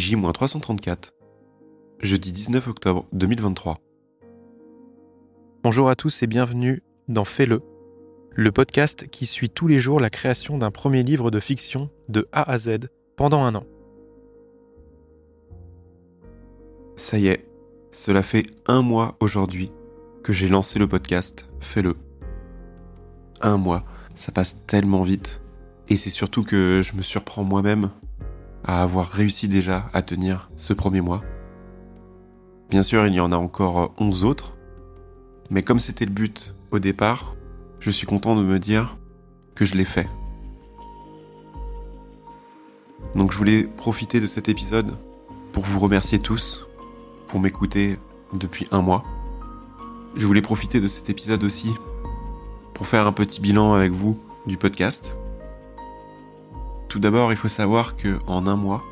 J-334, 0.00 1.10
jeudi 2.00 2.32
19 2.32 2.68
octobre 2.68 3.06
2023. 3.12 3.76
Bonjour 5.62 5.90
à 5.90 5.94
tous 5.94 6.22
et 6.22 6.26
bienvenue 6.26 6.82
dans 7.08 7.26
Fais-le, 7.26 7.60
le 8.30 8.50
podcast 8.50 9.08
qui 9.10 9.26
suit 9.26 9.50
tous 9.50 9.66
les 9.66 9.78
jours 9.78 10.00
la 10.00 10.08
création 10.08 10.56
d'un 10.56 10.70
premier 10.70 11.02
livre 11.02 11.30
de 11.30 11.38
fiction 11.38 11.90
de 12.08 12.26
A 12.32 12.50
à 12.50 12.56
Z 12.56 12.88
pendant 13.14 13.44
un 13.44 13.54
an. 13.54 13.66
Ça 16.96 17.18
y 17.18 17.26
est, 17.26 17.46
cela 17.90 18.22
fait 18.22 18.46
un 18.66 18.80
mois 18.80 19.18
aujourd'hui 19.20 19.70
que 20.22 20.32
j'ai 20.32 20.48
lancé 20.48 20.78
le 20.78 20.88
podcast 20.88 21.46
Fais-le. 21.60 21.94
Un 23.42 23.58
mois, 23.58 23.84
ça 24.14 24.32
passe 24.32 24.64
tellement 24.64 25.02
vite. 25.02 25.42
Et 25.90 25.96
c'est 25.96 26.08
surtout 26.08 26.42
que 26.42 26.80
je 26.82 26.96
me 26.96 27.02
surprends 27.02 27.44
moi-même 27.44 27.90
à 28.64 28.82
avoir 28.82 29.08
réussi 29.08 29.48
déjà 29.48 29.88
à 29.92 30.02
tenir 30.02 30.50
ce 30.56 30.72
premier 30.72 31.00
mois. 31.00 31.22
Bien 32.68 32.82
sûr, 32.82 33.06
il 33.06 33.14
y 33.14 33.20
en 33.20 33.32
a 33.32 33.36
encore 33.36 33.92
11 33.98 34.24
autres, 34.24 34.56
mais 35.50 35.62
comme 35.62 35.78
c'était 35.78 36.04
le 36.04 36.12
but 36.12 36.54
au 36.70 36.78
départ, 36.78 37.34
je 37.80 37.90
suis 37.90 38.06
content 38.06 38.36
de 38.36 38.42
me 38.42 38.58
dire 38.58 38.96
que 39.54 39.64
je 39.64 39.74
l'ai 39.74 39.84
fait. 39.84 40.08
Donc 43.14 43.32
je 43.32 43.38
voulais 43.38 43.64
profiter 43.64 44.20
de 44.20 44.26
cet 44.26 44.48
épisode 44.48 44.96
pour 45.52 45.64
vous 45.64 45.80
remercier 45.80 46.18
tous 46.18 46.66
pour 47.26 47.40
m'écouter 47.40 47.98
depuis 48.38 48.66
un 48.70 48.82
mois. 48.82 49.04
Je 50.14 50.26
voulais 50.26 50.42
profiter 50.42 50.80
de 50.80 50.88
cet 50.88 51.10
épisode 51.10 51.42
aussi 51.44 51.72
pour 52.74 52.86
faire 52.86 53.06
un 53.06 53.12
petit 53.12 53.40
bilan 53.40 53.74
avec 53.74 53.92
vous 53.92 54.18
du 54.46 54.56
podcast. 54.56 55.16
Tout 56.90 56.98
d'abord, 56.98 57.30
il 57.30 57.36
faut 57.36 57.46
savoir 57.46 57.96
que 57.96 58.18
en 58.26 58.48
un 58.48 58.56
mois, 58.56 58.82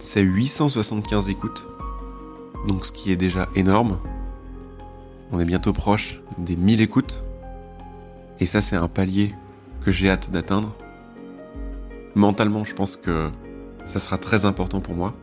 c'est 0.00 0.22
875 0.22 1.30
écoutes. 1.30 1.68
Donc 2.66 2.84
ce 2.84 2.90
qui 2.90 3.12
est 3.12 3.16
déjà 3.16 3.48
énorme. 3.54 4.00
On 5.30 5.38
est 5.38 5.44
bientôt 5.44 5.72
proche 5.72 6.20
des 6.36 6.56
1000 6.56 6.80
écoutes. 6.80 7.22
Et 8.40 8.46
ça, 8.46 8.60
c'est 8.60 8.74
un 8.74 8.88
palier 8.88 9.32
que 9.84 9.92
j'ai 9.92 10.10
hâte 10.10 10.32
d'atteindre. 10.32 10.74
Mentalement, 12.16 12.64
je 12.64 12.74
pense 12.74 12.96
que 12.96 13.30
ça 13.84 14.00
sera 14.00 14.18
très 14.18 14.44
important 14.44 14.80
pour 14.80 14.96
moi. 14.96 15.14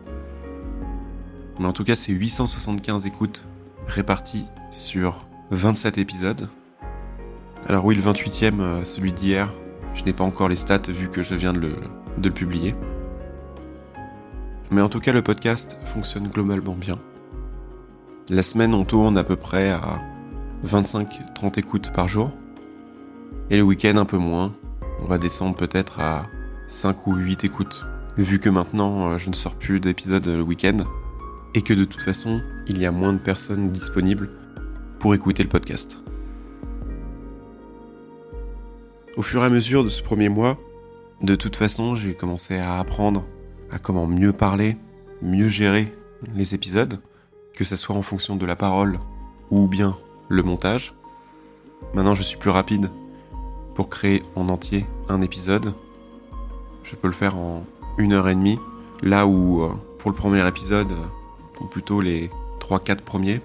Mais 1.59 1.65
en 1.65 1.73
tout 1.73 1.83
cas, 1.83 1.95
c'est 1.95 2.13
875 2.13 3.05
écoutes 3.05 3.45
réparties 3.87 4.45
sur 4.71 5.27
27 5.51 5.97
épisodes. 5.97 6.49
Alors 7.67 7.83
oui, 7.83 7.93
le 7.95 8.01
28e, 8.01 8.61
euh, 8.61 8.83
celui 8.85 9.11
d'hier, 9.11 9.51
je 9.97 10.05
n'ai 10.05 10.13
pas 10.13 10.23
encore 10.23 10.47
les 10.47 10.55
stats 10.55 10.89
vu 10.89 11.09
que 11.09 11.23
je 11.23 11.33
viens 11.33 11.53
de 11.53 11.71
le, 12.21 12.29
publier. 12.31 12.75
Mais 14.69 14.81
en 14.81 14.89
tout 14.89 14.99
cas, 14.99 15.11
le 15.11 15.23
podcast 15.23 15.77
fonctionne 15.85 16.27
globalement 16.27 16.75
bien. 16.75 16.95
La 18.29 18.43
semaine, 18.43 18.73
on 18.73 18.85
tourne 18.85 19.17
à 19.17 19.23
peu 19.23 19.35
près 19.35 19.71
à 19.71 19.99
25-30 20.65 21.59
écoutes 21.59 21.91
par 21.93 22.07
jour. 22.07 22.31
Et 23.49 23.57
le 23.57 23.63
week-end, 23.63 23.97
un 23.97 24.05
peu 24.05 24.17
moins. 24.17 24.53
On 25.01 25.05
va 25.05 25.17
descendre 25.17 25.55
peut-être 25.55 25.99
à 25.99 26.23
5 26.67 27.07
ou 27.07 27.15
8 27.15 27.45
écoutes. 27.45 27.85
Vu 28.17 28.39
que 28.39 28.49
maintenant, 28.49 29.11
euh, 29.11 29.17
je 29.17 29.29
ne 29.29 29.35
sors 29.35 29.55
plus 29.55 29.79
d'épisodes 29.79 30.25
le 30.27 30.41
week-end. 30.41 30.77
Et 31.55 31.61
que 31.63 31.73
de 31.73 31.85
toute 31.85 32.01
façon, 32.01 32.41
il 32.67 32.77
y 32.77 32.85
a 32.85 32.91
moins 32.91 33.13
de 33.13 33.19
personnes 33.19 33.71
disponibles 33.71 34.29
pour 34.99 35.15
écouter 35.15 35.41
le 35.41 35.49
podcast. 35.49 35.99
Au 39.17 39.23
fur 39.23 39.41
et 39.41 39.47
à 39.47 39.49
mesure 39.49 39.83
de 39.83 39.89
ce 39.89 40.03
premier 40.03 40.29
mois, 40.29 40.59
de 41.23 41.33
toute 41.33 41.55
façon, 41.55 41.95
j'ai 41.95 42.13
commencé 42.13 42.59
à 42.59 42.77
apprendre 42.77 43.25
à 43.71 43.79
comment 43.79 44.05
mieux 44.05 44.31
parler, 44.31 44.77
mieux 45.23 45.47
gérer 45.47 45.91
les 46.35 46.53
épisodes, 46.53 47.01
que 47.55 47.63
ce 47.63 47.75
soit 47.75 47.95
en 47.95 48.03
fonction 48.03 48.35
de 48.35 48.45
la 48.45 48.55
parole 48.55 48.99
ou 49.49 49.67
bien 49.67 49.97
le 50.29 50.43
montage. 50.43 50.93
Maintenant, 51.95 52.13
je 52.13 52.21
suis 52.21 52.37
plus 52.37 52.51
rapide 52.51 52.91
pour 53.73 53.89
créer 53.89 54.21
en 54.35 54.49
entier 54.49 54.85
un 55.09 55.21
épisode. 55.21 55.73
Je 56.83 56.95
peux 56.95 57.07
le 57.07 57.13
faire 57.13 57.37
en 57.37 57.63
une 57.97 58.13
heure 58.13 58.29
et 58.29 58.35
demie, 58.35 58.59
là 59.01 59.25
où 59.25 59.63
euh, 59.63 59.71
pour 59.97 60.11
le 60.11 60.15
premier 60.15 60.47
épisode, 60.47 60.93
ou 61.59 61.65
plutôt 61.65 62.01
les 62.01 62.29
3-4 62.59 62.97
premiers, 62.97 63.41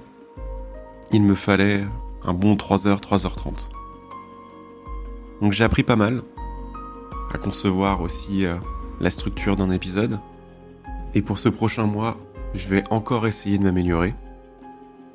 il 1.13 1.23
me 1.23 1.35
fallait 1.35 1.83
un 2.25 2.35
bon 2.35 2.57
3h, 2.57 3.01
3h30. 3.01 3.71
Donc 5.43 5.53
j'ai 5.53 5.65
appris 5.65 5.83
pas 5.83 5.97
mal 5.97 6.23
à 7.35 7.39
concevoir 7.39 8.01
aussi 8.01 8.47
euh, 8.47 8.55
la 9.01 9.11
structure 9.11 9.57
d'un 9.57 9.71
épisode. 9.71 10.21
Et 11.15 11.21
pour 11.21 11.41
ce 11.41 11.49
prochain 11.49 11.85
mois, 11.85 12.17
je 12.55 12.69
vais 12.69 12.85
encore 12.91 13.27
essayer 13.27 13.59
de 13.59 13.65
m'améliorer. 13.65 14.15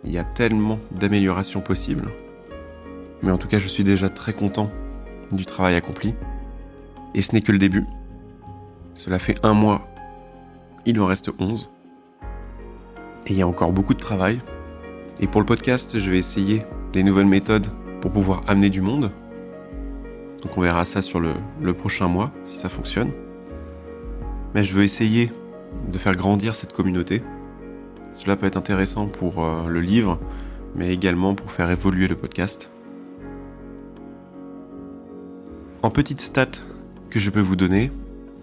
Il 0.03 0.11
y 0.11 0.17
a 0.17 0.25
tellement 0.25 0.79
d'améliorations 0.91 1.61
possibles. 1.61 2.11
Mais 3.23 3.31
en 3.31 3.37
tout 3.37 3.47
cas, 3.47 3.57
je 3.57 3.69
suis 3.69 3.85
déjà 3.85 4.09
très 4.09 4.33
content 4.33 4.69
du 5.31 5.45
travail 5.45 5.75
accompli. 5.75 6.13
Et 7.15 7.21
ce 7.21 7.33
n'est 7.33 7.41
que 7.41 7.53
le 7.53 7.57
début. 7.57 7.85
Cela 8.95 9.19
fait 9.19 9.39
un 9.45 9.53
mois. 9.53 9.87
Il 10.85 10.99
en 10.99 11.05
reste 11.05 11.31
11. 11.39 11.71
Et 13.27 13.31
il 13.31 13.37
y 13.37 13.41
a 13.41 13.47
encore 13.47 13.71
beaucoup 13.71 13.93
de 13.93 13.99
travail. 13.99 14.41
Et 15.21 15.27
pour 15.27 15.39
le 15.39 15.45
podcast, 15.45 15.97
je 15.97 16.11
vais 16.11 16.17
essayer 16.17 16.63
des 16.91 17.03
nouvelles 17.03 17.27
méthodes 17.27 17.67
pour 18.01 18.11
pouvoir 18.11 18.43
amener 18.47 18.69
du 18.69 18.81
monde. 18.81 19.09
Donc 20.41 20.57
on 20.57 20.61
verra 20.61 20.85
ça 20.85 21.01
sur 21.01 21.19
le, 21.19 21.73
prochain 21.73 22.07
mois, 22.07 22.31
si 22.43 22.57
ça 22.57 22.69
fonctionne. 22.69 23.11
Mais 24.53 24.63
je 24.63 24.73
veux 24.73 24.83
essayer 24.83 25.31
de 25.91 25.97
faire 25.97 26.13
grandir 26.13 26.55
cette 26.55 26.73
communauté. 26.73 27.21
Cela 28.11 28.35
peut 28.35 28.45
être 28.45 28.57
intéressant 28.57 29.07
pour 29.07 29.43
euh, 29.43 29.67
le 29.67 29.81
livre, 29.81 30.19
mais 30.75 30.93
également 30.93 31.35
pour 31.35 31.51
faire 31.51 31.69
évoluer 31.69 32.07
le 32.07 32.15
podcast. 32.15 32.71
En 35.83 35.89
petite 35.89 36.21
stat 36.21 36.51
que 37.09 37.19
je 37.19 37.29
peux 37.29 37.41
vous 37.41 37.55
donner 37.55 37.91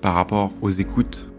par 0.01 0.15
rapport 0.15 0.53
aux 0.63 0.71
écoutes, 0.71 1.31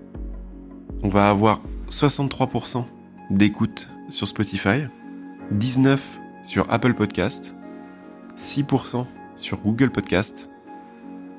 on 1.03 1.07
va 1.07 1.29
avoir 1.29 1.61
63% 1.89 2.83
d'écoutes 3.29 3.89
sur 4.09 4.27
Spotify, 4.27 4.87
19% 5.53 5.99
sur 6.43 6.71
Apple 6.71 6.93
Podcast, 6.93 7.55
6% 8.37 9.05
sur 9.35 9.59
Google 9.59 9.89
Podcast 9.89 10.49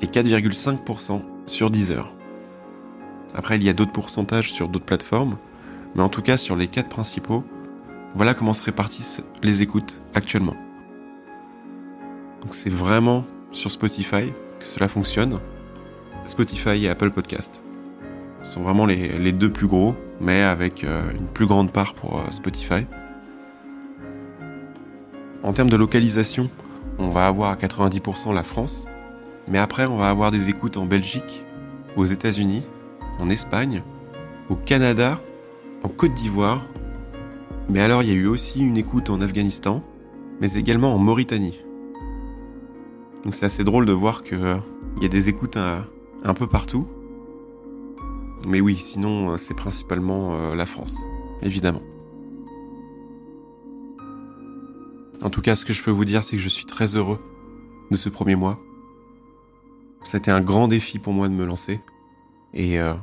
et 0.01 0.07
4,5% 0.07 1.23
sur 1.47 1.71
Deezer. 1.71 2.12
Après, 3.34 3.57
il 3.57 3.62
y 3.62 3.69
a 3.69 3.73
d'autres 3.73 3.93
pourcentages 3.93 4.53
sur 4.53 4.69
d'autres 4.69 4.84
plateformes, 4.84 5.37
mais 5.95 6.03
en 6.03 6.09
tout 6.09 6.23
cas 6.23 6.37
sur 6.37 6.57
les 6.57 6.69
quatre 6.69 6.89
principaux, 6.89 7.45
voilà 8.15 8.34
comment 8.34 8.53
se 8.53 8.62
répartissent 8.62 9.23
les 9.43 9.62
écoutes 9.62 10.01
actuellement. 10.15 10.57
Donc 12.43 12.55
c'est 12.55 12.71
vraiment 12.71 13.25
sur 13.51 13.71
Spotify 13.71 14.33
que 14.59 14.67
cela 14.67 14.89
fonctionne. 14.89 15.41
Spotify 16.25 16.84
et 16.84 16.89
Apple 16.89 17.11
Podcast 17.11 17.63
sont 18.43 18.63
vraiment 18.63 18.87
les, 18.87 19.33
deux 19.33 19.51
plus 19.51 19.67
gros, 19.67 19.95
mais 20.21 20.43
avec 20.43 20.84
euh, 20.84 21.03
une 21.19 21.27
plus 21.27 21.47
grande 21.47 21.73
part 21.73 21.95
pour 21.95 22.19
euh, 22.19 22.31
Spotify. 22.31 22.87
En 25.43 25.53
termes 25.53 25.71
de 25.71 25.77
localisation, 25.77 26.49
on 26.99 27.11
va 27.11 27.27
avoir 27.27 27.51
à 27.51 27.57
90% 27.57 28.34
la 28.34 28.43
France, 28.43 28.87
mais 29.49 29.59
après 29.59 29.87
on 29.87 29.97
va 29.97 30.09
avoir 30.09 30.31
des 30.31 30.49
écoutes 30.49 30.77
en 30.77 30.87
Belgique, 30.87 31.45
aux 31.97 32.05
États-Unis, 32.05 32.62
en 33.19 33.31
Espagne, 33.31 33.83
au 34.49 34.57
Canada, 34.57 35.21
en 35.83 35.89
Côte 35.89 36.12
d'Ivoire, 36.12 36.67
mais 37.69 37.81
alors 37.81 38.03
il 38.03 38.09
y 38.09 38.12
a 38.12 38.15
eu 38.15 38.27
aussi 38.27 38.61
une 38.61 38.77
écoute 38.77 39.11
en 39.11 39.21
Afghanistan, 39.21 39.83
mais 40.41 40.55
également 40.55 40.95
en 40.95 40.99
Mauritanie. 40.99 41.61
Donc 43.25 43.34
c'est 43.34 43.47
assez 43.47 43.65
drôle 43.65 43.87
de 43.87 43.93
voir 43.93 44.23
qu'il 44.23 44.39
euh, 44.39 44.59
y 45.01 45.05
a 45.05 45.09
des 45.09 45.28
écoutes 45.28 45.57
un, 45.57 46.34
peu 46.34 46.47
partout. 46.47 46.87
Mais 48.47 48.60
oui, 48.60 48.77
sinon 48.77 49.33
euh, 49.33 49.37
c'est 49.37 49.54
principalement 49.54 50.37
euh, 50.37 50.54
la 50.54 50.66
France, 50.66 50.97
évidemment. 51.43 51.83
En 55.27 55.28
tout 55.28 55.43
cas, 55.43 55.57
ce 55.57 55.65
que 55.65 55.73
je 55.73 55.83
peux 55.83 55.91
vous 55.91 56.05
dire, 56.05 56.23
c'est 56.23 56.37
que 56.37 56.43
je 56.43 56.49
suis 56.49 56.67
très 56.67 56.95
heureux 56.95 57.19
de 57.91 57.97
ce 57.97 58.09
premier 58.09 58.37
mois. 58.37 58.61
C'était 60.05 60.31
un 60.31 60.41
grand 60.41 60.69
défi 60.69 61.01
pour 61.01 61.13
moi 61.13 61.28
de 61.28 61.34
me 61.34 61.45
lancer. 61.45 61.81
Et 62.55 62.78
euh, 62.78 62.95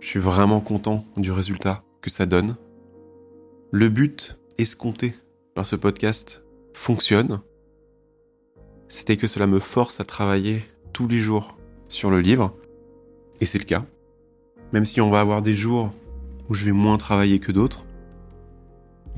je 0.00 0.06
suis 0.06 0.18
vraiment 0.18 0.60
content 0.60 1.04
du 1.18 1.30
résultat 1.32 1.84
que 2.00 2.08
ça 2.08 2.24
donne. 2.24 2.56
Le 3.72 3.90
but 3.90 4.40
escompté 4.56 5.12
par 5.54 5.66
ce 5.66 5.76
podcast 5.76 6.42
fonctionne. 6.72 7.42
C'était 8.88 9.18
que 9.18 9.26
cela 9.26 9.46
me 9.46 9.58
force 9.58 10.00
à 10.00 10.04
travailler 10.04 10.64
tous 10.94 11.06
les 11.06 11.20
jours 11.20 11.58
sur 11.88 12.10
le 12.10 12.22
livre. 12.22 12.56
Et 13.42 13.44
c'est 13.44 13.58
le 13.58 13.64
cas. 13.64 13.84
Même 14.72 14.86
si 14.86 15.02
on 15.02 15.10
va 15.10 15.20
avoir 15.20 15.42
des 15.42 15.52
jours 15.52 15.92
où 16.48 16.54
je 16.54 16.64
vais 16.64 16.72
moins 16.72 16.96
travailler 16.96 17.38
que 17.38 17.52
d'autres, 17.52 17.84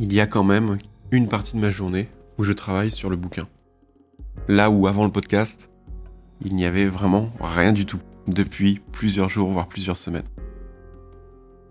il 0.01 0.13
y 0.13 0.21
a 0.21 0.27
quand 0.27 0.43
même 0.43 0.79
une 1.13 1.29
partie 1.29 1.55
de 1.55 1.61
ma 1.61 1.71
journée 1.71 2.09
où 2.39 2.45
je 2.45 2.53
travaille 2.53 2.91
sur 2.91 3.11
le 3.11 3.17
bouquin. 3.17 3.47
Là 4.47 4.71
où 4.71 4.87
avant 4.87 5.05
le 5.05 5.11
podcast, 5.11 5.71
il 6.41 6.55
n'y 6.55 6.65
avait 6.65 6.87
vraiment 6.87 7.31
rien 7.41 7.73
du 7.73 7.85
tout, 7.85 8.01
depuis 8.29 8.81
plusieurs 8.93 9.29
jours, 9.29 9.51
voire 9.51 9.69
plusieurs 9.69 9.97
semaines. 9.97 10.25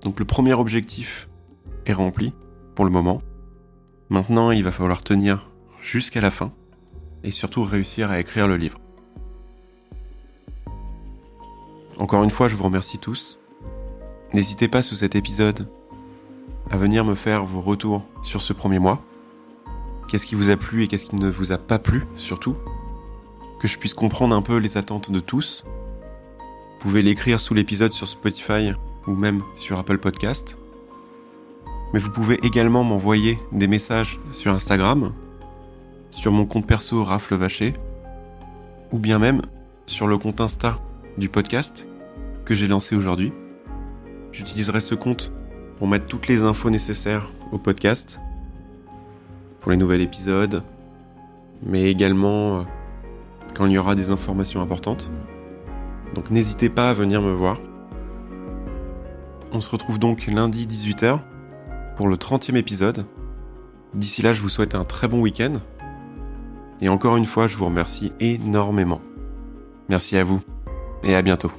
Donc 0.02 0.20
le 0.20 0.26
premier 0.26 0.54
objectif 0.54 1.30
est 1.86 1.94
rempli 1.94 2.34
pour 2.76 2.86
le 2.86 2.92
moment. 2.92 3.20
Maintenant, 4.10 4.52
il 4.52 4.64
va 4.64 4.72
falloir 4.72 5.04
tenir 5.04 5.50
jusqu'à 5.82 6.22
la 6.22 6.32
fin 6.32 6.52
et 7.24 7.32
surtout 7.32 7.64
réussir 7.64 8.12
à 8.12 8.20
écrire 8.20 8.48
le 8.48 8.58
livre. 8.58 8.80
Encore 11.98 12.24
une 12.24 12.30
fois, 12.30 12.48
je 12.48 12.56
vous 12.56 12.64
remercie 12.64 13.00
tous. 13.00 13.40
N'hésitez 14.34 14.68
pas 14.68 14.82
sous 14.82 14.96
cet 14.96 15.16
épisode 15.16 15.68
à 16.70 16.78
venir 16.78 17.06
me 17.06 17.16
faire 17.16 17.46
vos 17.46 17.62
retours 17.62 18.04
sur 18.22 18.42
ce 18.42 18.54
premier 18.54 18.80
mois. 18.80 19.02
Qu'est-ce 20.08 20.26
qui 20.26 20.36
vous 20.36 20.50
a 20.50 20.56
plu 20.56 20.84
et 20.84 20.88
qu'est-ce 20.88 21.06
qui 21.06 21.18
ne 21.18 21.30
vous 21.30 21.52
a 21.52 21.58
pas 21.58 21.80
plu 21.80 22.06
surtout 22.16 22.56
Que 23.60 23.68
je 23.68 23.78
puisse 23.78 23.94
comprendre 23.94 24.36
un 24.36 24.42
peu 24.42 24.58
les 24.58 24.78
attentes 24.78 25.12
de 25.12 25.20
tous. 25.20 25.66
Vous 25.66 26.80
pouvez 26.80 27.02
l'écrire 27.02 27.42
sous 27.42 27.54
l'épisode 27.54 27.92
sur 27.92 28.08
Spotify 28.08 28.72
ou 29.06 29.16
même 29.16 29.44
sur 29.56 29.78
Apple 29.80 29.98
Podcast. 29.98 30.58
Mais 31.94 32.00
vous 32.00 32.10
pouvez 32.10 32.40
également 32.46 32.86
m'envoyer 32.86 33.38
des 33.52 33.68
messages 33.68 34.20
sur 34.32 34.54
Instagram, 34.54 35.12
sur 36.12 36.32
mon 36.32 36.46
compte 36.46 36.68
perso 36.68 37.04
Rafle 37.04 37.36
Vacher, 37.36 37.74
ou 38.94 39.00
bien 39.00 39.20
même 39.20 39.42
sur 39.88 40.08
le 40.08 40.18
compte 40.18 40.40
Insta 40.40 40.80
du 41.18 41.28
podcast 41.28 41.86
que 42.46 42.54
j'ai 42.54 42.68
lancé 42.68 42.96
aujourd'hui. 42.96 43.34
J'utiliserai 44.32 44.80
ce 44.80 44.96
compte 44.96 45.34
pour 45.78 45.88
mettre 45.88 46.06
toutes 46.06 46.28
les 46.28 46.44
infos 46.44 46.70
nécessaires 46.70 47.30
au 47.52 47.58
podcast, 47.58 48.22
pour 49.68 49.74
les 49.74 49.78
nouveaux 49.78 49.96
épisodes, 49.96 50.64
mais 51.62 51.92
également 51.92 52.60
euh, 52.60 52.64
quand 53.54 53.66
il 53.66 53.74
y 53.74 53.78
aura 53.78 53.96
des 53.96 54.12
informations 54.12 54.62
importantes. 54.62 55.12
Donc 56.16 56.32
n'hésitez 56.32 56.70
pas 56.70 56.90
à 56.90 56.94
venir 56.94 57.22
me 57.22 57.34
voir. 57.34 57.60
On 59.52 59.60
se 59.60 59.70
retrouve 59.70 60.00
donc 60.00 60.28
lundi 60.28 60.68
18h 60.68 61.20
pour 61.98 62.08
le 62.08 62.16
30e 62.16 62.56
épisode. 62.56 63.06
D'ici 63.94 64.22
là, 64.22 64.32
je 64.32 64.42
vous 64.42 64.48
souhaite 64.48 64.74
un 64.74 64.86
très 64.86 65.10
bon 65.10 65.20
week-end. 65.20 65.56
Et 66.80 66.88
encore 66.88 67.18
une 67.18 67.26
fois, 67.26 67.48
je 67.48 67.58
vous 67.58 67.66
remercie 67.66 68.14
énormément. 68.22 69.02
Merci 69.90 70.16
à 70.16 70.24
vous 70.24 70.40
et 71.04 71.14
à 71.14 71.22
bientôt. 71.22 71.52